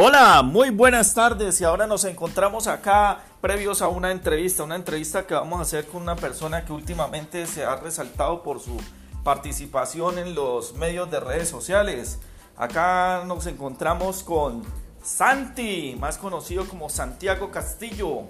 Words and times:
Hola, 0.00 0.42
muy 0.44 0.70
buenas 0.70 1.12
tardes 1.12 1.60
y 1.60 1.64
ahora 1.64 1.88
nos 1.88 2.04
encontramos 2.04 2.68
acá 2.68 3.24
previos 3.40 3.82
a 3.82 3.88
una 3.88 4.12
entrevista, 4.12 4.62
una 4.62 4.76
entrevista 4.76 5.26
que 5.26 5.34
vamos 5.34 5.58
a 5.58 5.62
hacer 5.62 5.88
con 5.88 6.02
una 6.02 6.14
persona 6.14 6.64
que 6.64 6.72
últimamente 6.72 7.48
se 7.48 7.64
ha 7.64 7.74
resaltado 7.74 8.44
por 8.44 8.60
su 8.60 8.76
participación 9.24 10.20
en 10.20 10.36
los 10.36 10.74
medios 10.74 11.10
de 11.10 11.18
redes 11.18 11.48
sociales. 11.48 12.20
Acá 12.56 13.24
nos 13.26 13.44
encontramos 13.46 14.22
con 14.22 14.62
Santi, 15.02 15.96
más 15.98 16.16
conocido 16.16 16.68
como 16.68 16.88
Santiago 16.88 17.50
Castillo. 17.50 18.20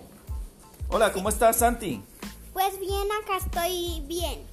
Hola, 0.89 1.12
¿cómo 1.12 1.29
estás 1.29 1.57
Santi? 1.57 2.03
Pues 2.55 2.80
bien, 2.80 3.09
acá 3.23 3.45
estoy 3.45 4.03
bien. 4.07 4.46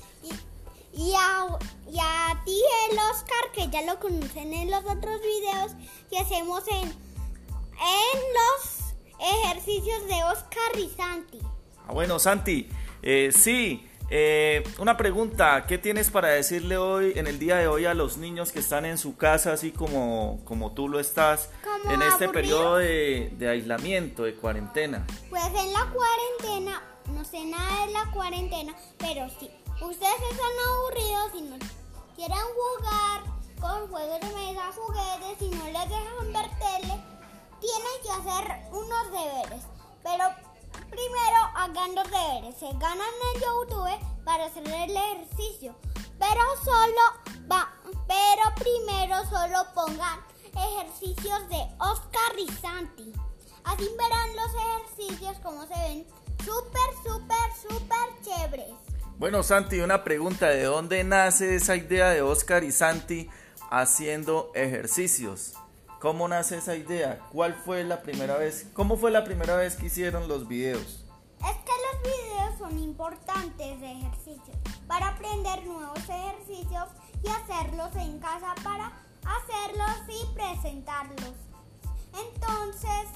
Y, 0.91 1.13
a, 1.13 1.47
y 1.89 1.97
a 1.97 2.41
ti, 2.43 2.61
el 2.89 2.97
Oscar, 2.97 3.51
que 3.53 3.69
ya 3.69 3.83
lo 3.83 4.01
conocen 4.01 4.53
en 4.53 4.69
los 4.69 4.83
otros 4.83 5.21
videos 5.21 5.71
que 6.09 6.19
hacemos 6.19 6.63
en, 6.67 7.04
en 7.79 8.19
los 8.33 8.95
ejercicios 9.19 10.05
de 10.07 10.23
Oscar 10.23 10.77
y 10.77 10.89
Santi. 10.89 11.39
Ah, 11.87 11.93
bueno, 11.93 12.19
Santi, 12.19 12.69
eh, 13.01 13.31
sí, 13.33 13.87
eh, 14.09 14.63
una 14.77 14.97
pregunta, 14.97 15.65
¿qué 15.67 15.77
tienes 15.77 16.09
para 16.11 16.29
decirle 16.29 16.77
hoy, 16.77 17.13
en 17.15 17.27
el 17.27 17.39
día 17.39 17.57
de 17.57 17.67
hoy, 17.67 17.85
a 17.85 17.93
los 17.93 18.17
niños 18.17 18.51
que 18.51 18.59
están 18.59 18.85
en 18.85 18.97
su 18.97 19.17
casa, 19.17 19.53
así 19.53 19.71
como, 19.71 20.41
como 20.45 20.73
tú 20.73 20.87
lo 20.87 20.99
estás, 20.99 21.49
en 21.89 22.01
este 22.01 22.29
periodo 22.29 22.77
de, 22.77 23.33
de 23.37 23.49
aislamiento, 23.49 24.23
de 24.23 24.35
cuarentena? 24.35 25.05
Pues 25.29 25.45
en 25.45 25.73
la 25.73 25.91
cuarentena, 25.91 26.83
no 27.11 27.25
sé 27.25 27.45
nada 27.45 27.85
de 27.87 27.93
la 27.93 28.11
cuarentena, 28.11 28.75
pero 28.97 29.27
sí, 29.39 29.49
ustedes 29.81 30.13
están 30.31 30.53
aburridos 30.67 31.31
y 31.35 31.41
no 31.41 31.57
quieren 32.15 32.37
jugar 32.37 33.35
con 33.59 33.87
juegos 33.87 34.19
de 34.21 34.27
mesa, 34.27 34.71
juguetes 34.75 35.41
y 35.41 35.49
no 35.49 35.65
les 35.65 35.89
dejan 35.89 36.33
ver 36.33 36.49
tele, 36.59 37.01
tienen 37.59 38.01
que 38.03 38.09
hacer 38.09 38.69
unos 38.71 39.11
deberes. 39.11 39.63
Pero 40.03 40.23
primero 40.89 41.37
hagan 41.55 41.95
los 41.95 42.09
deberes, 42.09 42.55
se 42.59 42.67
ganan 42.77 43.13
en 43.33 43.41
YouTube 43.41 44.23
para 44.23 44.45
hacer 44.45 44.67
el 44.67 44.95
ejercicio. 44.95 45.75
Pero 46.19 46.41
solo 46.63 47.01
va, 47.51 47.71
pero 48.07 48.55
primero 48.55 49.23
solo 49.29 49.65
pongan 49.73 50.19
ejercicios 50.55 51.49
de 51.49 51.67
Oscar 51.79 52.35
Rizanti. 52.35 53.13
Así 53.63 53.89
verán 53.97 54.35
los 54.35 54.51
ejercicios 54.55 55.37
como 55.39 55.65
se 55.65 55.73
ven 55.73 56.07
súper, 56.43 56.93
súper, 57.03 57.51
súper 57.61 58.21
chéveres. 58.23 58.73
Bueno, 59.17 59.43
Santi, 59.43 59.79
una 59.79 60.03
pregunta, 60.03 60.49
¿de 60.49 60.63
dónde 60.63 61.03
nace 61.03 61.55
esa 61.55 61.75
idea 61.75 62.09
de 62.09 62.21
Oscar 62.21 62.63
y 62.63 62.71
Santi 62.71 63.29
haciendo 63.71 64.51
ejercicios? 64.53 65.53
¿Cómo 66.05 66.27
nace 66.27 66.59
esa 66.59 66.75
idea? 66.75 67.17
¿Cuál 67.31 67.55
fue 67.55 67.83
la 67.83 68.03
primera 68.03 68.37
vez? 68.37 68.67
¿Cómo 68.75 68.95
fue 68.95 69.09
la 69.09 69.23
primera 69.23 69.55
vez 69.55 69.75
que 69.75 69.87
hicieron 69.87 70.27
los 70.27 70.47
videos? 70.47 71.03
Es 71.39 71.57
que 71.65 71.71
los 71.81 72.03
videos 72.03 72.59
son 72.59 72.77
importantes 72.77 73.81
de 73.81 73.91
ejercicios 73.91 74.55
para 74.87 75.07
aprender 75.07 75.65
nuevos 75.65 75.97
ejercicios 75.97 76.89
y 77.23 77.27
hacerlos 77.27 77.95
en 77.95 78.19
casa 78.19 78.53
para 78.63 78.91
hacerlos 79.25 79.95
y 80.07 80.31
presentarlos. 80.35 81.33
Entonces, 82.13 83.09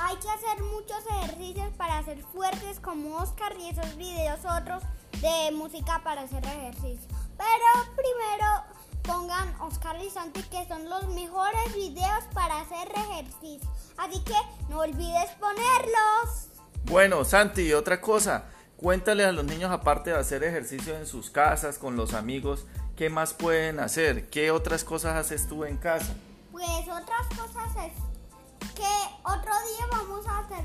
hay 0.00 0.16
que 0.16 0.28
hacer 0.28 0.60
muchos 0.72 1.06
ejercicios 1.22 1.72
para 1.76 2.04
ser 2.04 2.20
fuertes 2.24 2.80
como 2.80 3.18
Oscar 3.18 3.54
y 3.60 3.68
esos 3.68 3.96
videos 3.96 4.40
otros 4.40 4.82
de 5.20 5.52
música 5.52 6.02
para 6.02 6.22
hacer 6.22 6.44
ejercicio. 6.44 7.08
Pero 7.36 7.94
primero 7.94 8.64
pongan 9.08 9.58
Oscar 9.62 9.96
y 10.04 10.10
Santi 10.10 10.42
que 10.42 10.68
son 10.68 10.88
los 10.88 11.08
mejores 11.08 11.74
videos 11.74 12.24
para 12.34 12.60
hacer 12.60 12.88
ejercicio. 12.94 13.68
Así 13.96 14.22
que 14.22 14.34
no 14.68 14.80
olvides 14.80 15.30
ponerlos. 15.40 16.50
Bueno, 16.84 17.24
Santi, 17.24 17.72
otra 17.72 18.02
cosa. 18.02 18.44
Cuéntale 18.76 19.24
a 19.24 19.32
los 19.32 19.44
niños, 19.44 19.72
aparte 19.72 20.10
de 20.10 20.18
hacer 20.18 20.44
ejercicio 20.44 20.94
en 20.94 21.06
sus 21.06 21.30
casas, 21.30 21.78
con 21.78 21.96
los 21.96 22.12
amigos, 22.12 22.66
¿qué 22.96 23.08
más 23.08 23.32
pueden 23.32 23.80
hacer? 23.80 24.28
¿Qué 24.28 24.50
otras 24.50 24.84
cosas 24.84 25.16
haces 25.16 25.48
tú 25.48 25.64
en 25.64 25.78
casa? 25.78 26.14
Pues 26.52 26.82
otras 26.82 27.26
cosas 27.28 27.70
es 27.86 28.74
que 28.74 28.94
otro 29.24 29.52
día 29.52 29.86
vamos 29.90 30.26
a 30.26 30.40
hacer 30.40 30.64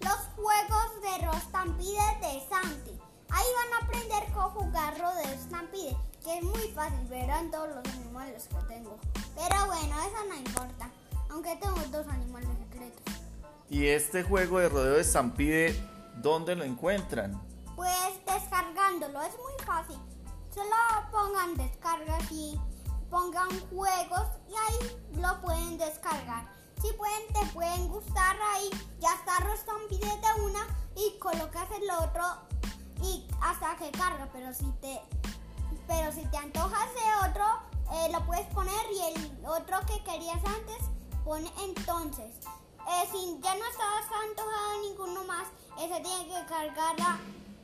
los 0.00 0.18
juegos 0.36 1.00
de 1.02 1.26
Rostampide 1.26 2.18
de 2.20 2.46
Santi. 2.48 2.98
Ahí 3.30 3.46
van 3.56 3.82
a 3.82 3.86
aprender 3.86 4.32
cómo 4.32 4.50
jugar 4.50 4.94
de 4.94 5.38
Stampede, 5.38 5.96
que 6.28 6.38
es 6.38 6.44
muy 6.44 6.68
fácil, 6.74 7.06
verán 7.08 7.50
todos 7.50 7.70
los 7.70 7.94
animales 7.94 8.48
que 8.48 8.74
tengo. 8.74 8.98
Pero 9.34 9.66
bueno, 9.66 9.96
eso 9.98 10.24
no 10.28 10.34
importa, 10.34 10.90
aunque 11.30 11.56
tengo 11.56 11.80
dos 11.90 12.06
animales 12.06 12.50
secretos. 12.58 13.14
¿Y 13.70 13.86
este 13.86 14.22
juego 14.24 14.58
de 14.58 14.68
rodeo 14.68 14.96
de 14.96 15.04
Stampede, 15.04 15.82
dónde 16.16 16.54
lo 16.54 16.64
encuentran? 16.64 17.40
Pues 17.74 18.12
descargándolo, 18.26 19.22
es 19.22 19.34
muy 19.36 19.64
fácil. 19.64 19.96
Solo 20.54 20.76
pongan 21.10 21.56
descargas 21.56 22.30
y 22.30 22.60
pongan 23.08 23.48
juegos 23.70 24.26
y 24.50 24.54
ahí 24.54 25.22
lo 25.22 25.40
pueden 25.40 25.78
descargar. 25.78 26.46
Si 26.82 26.92
pueden, 26.92 27.26
te 27.28 27.46
pueden 27.54 27.88
gustar 27.88 28.36
ahí, 28.54 28.68
ya 29.00 29.14
está 29.14 29.40
Rostampide 29.40 30.06
de 30.06 30.42
una 30.42 30.60
y 30.94 31.18
colocas 31.18 31.68
el 31.80 31.90
otro 31.90 32.24
y 33.02 33.26
hasta 33.40 33.76
que 33.76 33.90
carga, 33.92 34.28
pero 34.30 34.52
si 34.52 34.70
te 34.82 35.00
pero 35.88 36.12
si 36.12 36.24
te 36.26 36.36
antojas 36.36 36.88
de 36.94 37.28
otro, 37.28 37.44
eh, 37.94 38.12
lo 38.12 38.24
puedes 38.26 38.46
poner 38.48 38.78
y 38.92 39.16
el 39.16 39.46
otro 39.46 39.78
que 39.86 40.04
querías 40.04 40.38
antes, 40.44 40.76
pone 41.24 41.50
entonces. 41.64 42.30
Eh, 42.36 43.08
si 43.10 43.40
ya 43.42 43.54
no 43.54 43.64
estabas 43.66 44.04
antojado 44.28 44.82
ninguno 44.82 45.24
más, 45.24 45.48
ese 45.78 46.00
tiene 46.00 46.26
que 46.26 46.46
cargarla 46.46 47.18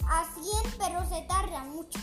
a 0.08 0.24
100, 0.34 0.74
pero 0.78 1.06
se 1.08 1.22
tarda 1.28 1.64
mucho. 1.64 2.00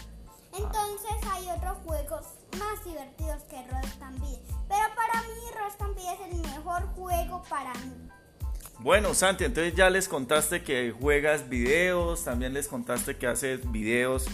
Entonces 0.53 1.11
hay 1.31 1.49
otros 1.49 1.77
juegos 1.85 2.25
más 2.59 2.85
divertidos 2.85 3.41
que 3.43 3.67
Road 3.67 3.85
Stampede. 3.85 4.41
Pero 4.67 4.83
para 4.95 5.21
mí 5.23 5.51
Road 5.57 5.71
Stampede 5.73 6.13
es 6.13 6.33
el 6.33 6.41
mejor 6.41 6.87
juego 6.95 7.41
para 7.49 7.73
mí. 7.73 8.09
Bueno, 8.79 9.13
Santi, 9.13 9.43
entonces 9.43 9.75
ya 9.75 9.89
les 9.89 10.07
contaste 10.07 10.63
que 10.63 10.91
juegas 10.91 11.49
videos, 11.49 12.23
también 12.23 12.53
les 12.53 12.67
contaste 12.67 13.17
que 13.17 13.27
haces 13.27 13.71
videos 13.71 14.25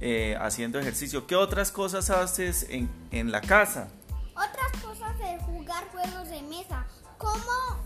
eh, 0.00 0.36
haciendo 0.40 0.78
ejercicio. 0.78 1.26
¿Qué 1.26 1.36
otras 1.36 1.70
cosas 1.70 2.10
haces 2.10 2.66
en, 2.68 2.90
en 3.10 3.32
la 3.32 3.40
casa? 3.40 3.88
Otras 4.32 4.82
cosas 4.82 5.16
es 5.20 5.42
jugar 5.44 5.88
juegos 5.90 6.28
de 6.28 6.42
mesa, 6.42 6.86
como, 7.18 7.82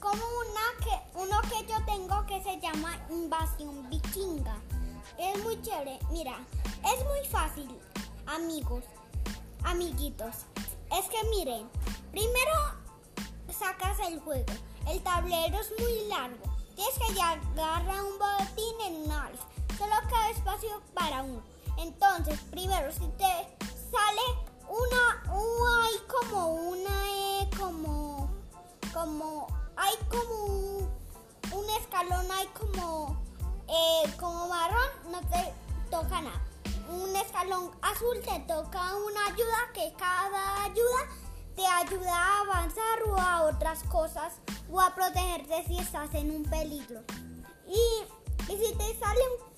como 0.00 0.24
una 0.24 0.84
que, 0.84 1.18
uno 1.18 1.40
que 1.42 1.66
yo 1.70 1.76
tengo 1.84 2.24
que 2.26 2.42
se 2.42 2.58
llama 2.60 2.96
Invasión 3.10 3.88
Vikinga. 3.90 4.56
Es 5.18 5.42
muy 5.44 5.60
chévere. 5.62 5.98
Mira, 6.10 6.36
es 6.64 7.04
muy 7.04 7.28
fácil, 7.30 7.68
amigos, 8.26 8.84
amiguitos. 9.62 10.46
Es 10.90 11.06
que 11.06 11.28
miren, 11.30 11.68
primero 12.10 12.52
sacas 13.56 13.98
el 14.08 14.20
juego. 14.20 14.46
El 14.88 15.02
tablero 15.02 15.58
es 15.60 15.72
muy 15.78 16.08
largo. 16.08 16.42
Tienes 16.74 16.94
que 16.98 17.22
agarrar 17.22 18.04
un 18.04 18.18
para 21.04 21.22
uno. 21.22 21.42
Entonces, 21.76 22.38
primero, 22.50 22.90
si 22.92 23.06
te 23.18 23.32
sale 23.92 24.26
una, 24.68 25.22
hay 25.82 25.94
como 26.08 26.54
una, 26.54 27.40
eh, 27.40 27.50
como, 27.58 28.30
como, 28.92 29.46
hay 29.76 29.94
como 30.08 30.88
un, 31.52 31.70
escalón, 31.80 32.26
hay 32.30 32.46
como, 32.48 33.22
eh, 33.68 34.14
como 34.18 34.48
marrón, 34.48 34.88
no 35.10 35.20
te 35.28 35.52
toca 35.90 36.22
nada. 36.22 36.42
Un 36.88 37.14
escalón 37.16 37.70
azul 37.82 38.20
te 38.20 38.40
toca 38.40 38.94
una 38.96 39.26
ayuda 39.26 39.72
que 39.74 39.92
cada 39.98 40.64
ayuda 40.64 41.08
te 41.56 41.66
ayuda 41.66 42.16
a 42.16 42.40
avanzar 42.40 43.02
o 43.08 43.18
a 43.18 43.42
otras 43.44 43.82
cosas 43.84 44.34
o 44.70 44.80
a 44.80 44.94
protegerte 44.94 45.64
si 45.66 45.78
estás 45.78 46.14
en 46.14 46.30
un 46.30 46.44
peligro. 46.44 47.02
Y, 47.68 48.04
si 48.46 48.74
te 48.74 48.98
sale 48.98 49.20
un, 49.38 49.53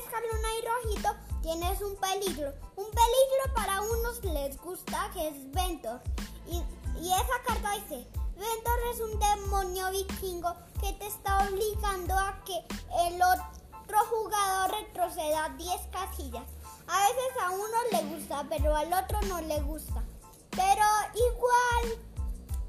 escalón 0.00 0.44
ahí 0.44 0.64
rojito, 0.66 1.08
tienes 1.42 1.80
un 1.80 1.96
peligro. 1.96 2.52
Un 2.76 2.86
peligro 2.86 3.54
para 3.54 3.80
unos 3.82 4.24
les 4.24 4.56
gusta 4.58 5.10
que 5.12 5.28
es 5.28 5.52
Ventor. 5.52 6.00
Y, 6.46 6.62
y 7.02 7.12
esa 7.12 7.42
carta 7.46 7.72
dice, 7.72 8.06
Ventor 8.36 8.78
es 8.92 9.00
un 9.00 9.18
demonio 9.18 9.90
vikingo 9.90 10.54
que 10.80 10.92
te 10.94 11.06
está 11.06 11.46
obligando 11.48 12.14
a 12.14 12.42
que 12.44 12.58
el 13.06 13.20
otro 13.22 13.98
jugador 14.10 14.70
retroceda 14.72 15.48
10 15.56 15.80
casillas. 15.92 16.44
A 16.86 17.00
veces 17.02 17.42
a 17.42 17.50
uno 17.50 17.78
le 17.92 18.14
gusta, 18.14 18.46
pero 18.48 18.74
al 18.74 18.92
otro 18.92 19.20
no 19.22 19.40
le 19.42 19.60
gusta. 19.60 20.02
Pero 20.50 20.84
igual 21.14 22.00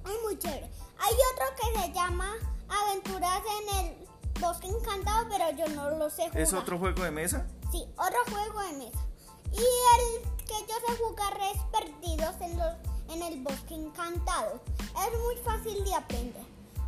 es 0.06 0.22
muy 0.24 0.38
chévere. 0.38 0.70
Hay 1.00 1.14
otro 1.34 1.46
que 1.56 1.80
se 1.80 1.94
llama 1.94 2.36
Aventuras 2.70 3.42
en 3.62 3.86
el 3.86 4.01
Bosque 4.42 4.68
Encantado, 4.68 5.28
pero 5.30 5.52
yo 5.56 5.68
no 5.76 5.92
lo 5.92 6.10
sé 6.10 6.24
jugar. 6.28 6.42
¿Es 6.42 6.54
otro 6.54 6.80
juego 6.80 7.04
de 7.04 7.12
mesa? 7.12 7.46
Sí, 7.72 7.86
otro 7.96 8.18
juego 8.32 8.60
de 8.62 8.74
mesa. 8.74 9.00
Y 9.54 9.58
el 9.58 10.22
que 10.46 10.56
yo 10.68 10.76
sé 10.88 10.98
jugar 11.04 11.38
es 11.54 11.62
Perdidos 11.72 12.36
en, 12.42 12.58
los, 12.58 12.74
en 13.10 13.22
el 13.22 13.44
bosque 13.44 13.76
encantado. 13.76 14.62
Es 14.80 15.20
muy 15.20 15.36
fácil 15.44 15.84
de 15.84 15.94
aprender. 15.94 16.44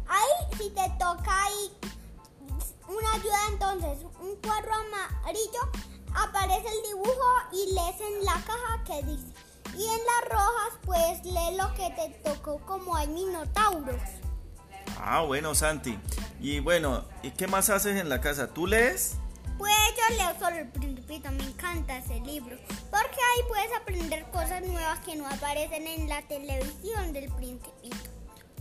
Ahí 0.08 0.58
si 0.58 0.70
te 0.72 0.90
toca 1.00 1.44
ahí 1.44 1.78
una 2.88 3.14
ayuda 3.14 3.40
entonces, 3.50 4.06
un 4.20 4.36
cuadro 4.38 4.74
amarillo, 4.74 5.62
aparece 6.16 6.68
el 6.68 6.84
dibujo 6.90 7.30
y 7.52 7.74
lees 7.74 8.02
en 8.02 8.26
la 8.26 8.34
caja 8.34 8.84
que 8.86 9.04
dice. 9.04 9.28
Y 9.78 9.86
en 9.86 10.00
las 10.06 10.30
rojas 10.30 10.80
pues 10.86 11.24
lee 11.24 11.58
lo 11.58 11.74
que 11.76 11.90
te 11.92 12.10
tocó 12.30 12.60
como 12.66 12.96
hay 12.96 13.08
minotauros. 13.08 14.02
Ah, 15.00 15.22
bueno, 15.22 15.56
Santi. 15.56 15.98
Y 16.44 16.60
bueno, 16.60 17.06
¿y 17.24 17.32
qué 17.32 17.48
más 17.48 17.70
haces 17.70 17.96
en 17.96 18.10
la 18.10 18.20
casa? 18.20 18.54
¿Tú 18.54 18.68
lees? 18.68 19.16
Pues 19.58 19.72
yo 19.96 20.18
leo 20.18 20.38
solo 20.38 20.58
el 20.58 20.68
Principito, 20.68 21.32
me 21.32 21.42
encanta 21.42 21.98
ese 22.00 22.20
libro, 22.20 22.58
porque 22.92 23.16
ahí 23.16 23.44
puedes 23.48 23.74
aprender 23.74 24.26
cosas 24.26 24.62
nuevas 24.62 25.00
que 25.06 25.16
no 25.16 25.26
aparecen 25.26 25.88
en 25.88 26.10
la 26.10 26.22
televisión 26.24 27.14
del 27.14 27.32
Principito. 27.32 27.96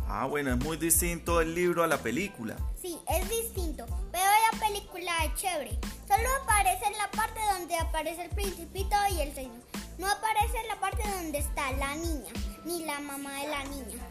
Ah, 0.06 0.26
bueno, 0.26 0.52
es 0.52 0.64
muy 0.64 0.76
distinto 0.76 1.40
el 1.40 1.56
libro 1.56 1.82
a 1.82 1.88
la 1.88 1.98
película. 1.98 2.54
Sí, 2.80 2.96
es 3.08 3.28
distinto, 3.28 3.84
pero 4.12 4.24
la 4.52 4.60
película 4.60 5.12
es 5.24 5.34
chévere. 5.34 5.76
Solo 6.06 6.28
aparece 6.44 6.84
en 6.86 6.98
la 6.98 7.10
parte 7.10 7.40
donde 7.58 7.76
aparece 7.78 8.26
el 8.26 8.30
Principito 8.30 8.94
y 9.10 9.22
el 9.22 9.34
señor. 9.34 9.60
No 9.98 10.06
aparece 10.06 10.56
en 10.56 10.68
la 10.68 10.78
parte 10.78 11.02
donde 11.16 11.38
está 11.38 11.72
la 11.72 11.96
niña, 11.96 12.32
ni 12.64 12.84
la 12.84 13.00
mamá 13.00 13.40
de 13.40 13.48
la 13.48 13.64
niña. 13.64 14.06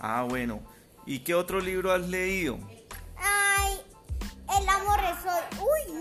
Ah, 0.00 0.26
bueno. 0.28 0.60
¿Y 1.06 1.20
qué 1.20 1.34
otro 1.34 1.60
libro 1.60 1.92
has 1.92 2.06
leído? 2.06 2.58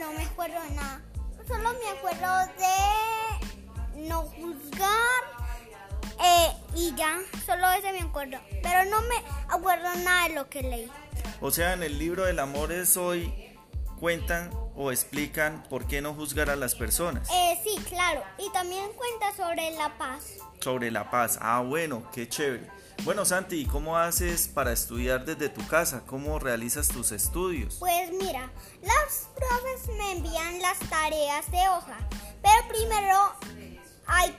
No 0.05 0.13
me 0.13 0.23
acuerdo 0.23 0.59
nada. 0.75 1.01
Solo 1.47 1.69
me 1.73 1.89
acuerdo 1.89 2.53
de 2.57 4.07
no 4.07 4.21
juzgar. 4.21 5.23
Eh, 6.23 6.53
y 6.75 6.95
ya, 6.95 7.19
solo 7.45 7.71
ese 7.71 7.91
me 7.91 8.01
acuerdo. 8.01 8.37
Pero 8.61 8.89
no 8.89 9.01
me 9.01 9.15
acuerdo 9.49 9.95
nada 10.03 10.27
de 10.27 10.35
lo 10.35 10.49
que 10.49 10.61
leí. 10.61 10.91
O 11.41 11.51
sea, 11.51 11.73
en 11.73 11.83
el 11.83 11.97
libro 11.99 12.25
del 12.25 12.39
amor 12.39 12.71
es 12.71 12.97
hoy 12.97 13.54
cuentan 13.99 14.51
o 14.75 14.91
explican 14.91 15.63
por 15.69 15.87
qué 15.87 16.01
no 16.01 16.13
juzgar 16.13 16.49
a 16.49 16.55
las 16.55 16.75
personas. 16.75 17.29
Eh, 17.31 17.59
sí, 17.63 17.81
claro. 17.89 18.23
Y 18.37 18.51
también 18.51 18.85
cuenta 18.93 19.35
sobre 19.35 19.71
la 19.71 19.97
paz. 19.97 20.33
Sobre 20.59 20.91
la 20.91 21.09
paz. 21.09 21.37
Ah, 21.41 21.61
bueno, 21.61 22.09
qué 22.13 22.27
chévere. 22.27 22.69
Bueno, 23.03 23.25
Santi, 23.25 23.61
¿y 23.61 23.65
cómo 23.65 23.97
haces 23.97 24.47
para 24.47 24.71
estudiar 24.71 25.25
desde 25.25 25.49
tu 25.49 25.65
casa? 25.67 26.03
¿Cómo 26.05 26.39
realizas 26.39 26.87
tus 26.87 27.11
estudios? 27.11 27.75
Pues 27.79 28.11
mira, 28.11 28.49
las 28.81 29.27
profes 29.35 29.95
me 29.97 30.13
envían 30.13 30.61
las 30.61 30.79
tareas 30.79 31.49
de 31.51 31.67
hoja, 31.69 31.97
pero 32.41 32.67
primero 32.67 33.33
hay 34.07 34.35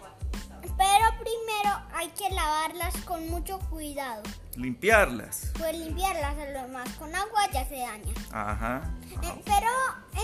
pero 0.76 1.09
primero 1.20 1.70
hay 1.94 2.09
que 2.09 2.29
lavarlas 2.35 2.94
con 3.05 3.29
mucho 3.29 3.59
cuidado. 3.70 4.23
Limpiarlas. 4.56 5.53
Pues 5.58 5.76
limpiarlas 5.76 6.37
a 6.38 6.50
lo 6.50 6.69
más 6.69 6.88
con 6.94 7.14
agua 7.14 7.43
ya 7.53 7.69
se 7.69 7.76
daña. 7.76 8.14
Ajá. 8.32 8.91
Eh, 9.23 9.43
pero 9.44 9.70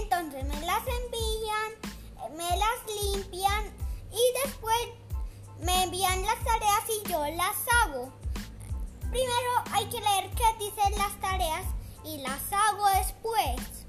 entonces 0.01 0.45
me 0.45 0.67
las 0.67 0.83
envían, 1.05 2.37
me 2.37 2.57
las 2.57 3.15
limpian 3.15 3.65
y 4.11 4.45
después 4.45 4.89
me 5.61 5.85
envían 5.85 6.23
las 6.23 6.39
tareas 6.45 6.83
y 6.89 7.09
yo 7.11 7.25
las 7.37 7.57
hago. 7.83 8.13
Primero 9.11 9.65
hay 9.73 9.85
que 9.87 10.01
leer 10.01 10.31
qué 10.35 10.65
dicen 10.65 10.99
las 10.99 11.15
tareas 11.21 11.65
y 12.05 12.19
las 12.23 12.41
hago 12.51 12.89
después. 12.97 13.85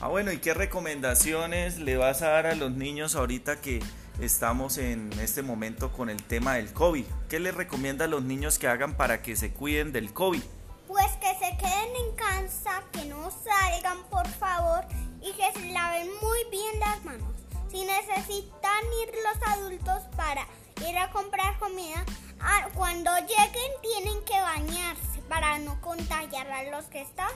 Ah, 0.00 0.08
bueno, 0.08 0.32
¿y 0.32 0.38
qué 0.38 0.54
recomendaciones 0.54 1.78
le 1.78 1.96
vas 1.96 2.22
a 2.22 2.28
dar 2.28 2.46
a 2.46 2.54
los 2.54 2.70
niños 2.72 3.16
ahorita 3.16 3.60
que 3.60 3.80
estamos 4.20 4.78
en 4.78 5.12
este 5.20 5.42
momento 5.42 5.92
con 5.92 6.10
el 6.10 6.22
tema 6.22 6.54
del 6.54 6.72
COVID? 6.72 7.04
¿Qué 7.28 7.40
les 7.40 7.54
recomienda 7.54 8.04
a 8.04 8.08
los 8.08 8.22
niños 8.22 8.58
que 8.58 8.68
hagan 8.68 8.96
para 8.96 9.22
que 9.22 9.36
se 9.36 9.52
cuiden 9.52 9.92
del 9.92 10.12
COVID? 10.12 10.42
Pues 10.86 11.12
que 11.20 11.34
se 11.34 11.56
queden 11.56 11.96
en 12.08 12.16
casa, 12.16 12.82
que 12.92 13.04
no 13.06 13.30
salgan 13.30 14.02
por 14.10 14.26
favor 14.28 14.84
y 15.20 15.32
que 15.32 15.60
se 15.60 15.72
laven 15.72 16.08
muy 16.20 16.38
bien 16.50 16.80
las 16.80 17.04
manos. 17.04 17.34
Si 17.70 17.84
necesitan 17.84 18.84
ir 19.02 19.14
los 19.24 19.48
adultos 19.48 20.02
para 20.16 20.46
ir 20.88 20.96
a 20.96 21.10
comprar 21.10 21.58
comida, 21.58 22.04
Ah, 22.46 22.68
cuando 22.74 23.10
lleguen 23.20 23.72
tienen 23.80 24.22
que 24.24 24.38
bañarse 24.38 25.22
para 25.30 25.58
no 25.60 25.80
contagiar 25.80 26.46
a 26.50 26.64
los 26.64 26.84
que 26.86 27.00
están 27.00 27.30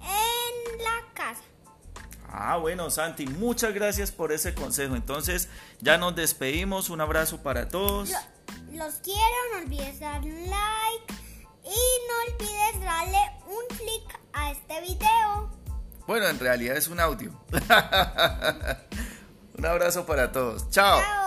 en 0.00 0.78
la 0.82 1.14
casa. 1.14 1.42
Ah, 2.32 2.58
bueno, 2.58 2.90
Santi, 2.90 3.26
muchas 3.26 3.74
gracias 3.74 4.12
por 4.12 4.30
ese 4.30 4.54
consejo. 4.54 4.94
Entonces, 4.94 5.48
ya 5.80 5.98
nos 5.98 6.14
despedimos. 6.14 6.88
Un 6.88 7.00
abrazo 7.00 7.42
para 7.42 7.68
todos. 7.68 8.10
Los 8.72 8.94
quiero, 9.02 9.20
no 9.52 9.58
olvides 9.64 9.98
dar 9.98 10.24
like 10.24 11.14
y 11.64 11.76
no 12.06 12.14
olvides 12.28 12.80
darle 12.80 13.18
un 13.46 13.76
clic 13.76 14.18
a 14.32 14.52
este 14.52 14.80
video. 14.80 15.50
Bueno, 16.06 16.28
en 16.28 16.38
realidad 16.38 16.76
es 16.76 16.86
un 16.86 17.00
audio. 17.00 17.32
un 19.58 19.66
abrazo 19.66 20.06
para 20.06 20.30
todos. 20.30 20.70
Chao. 20.70 21.19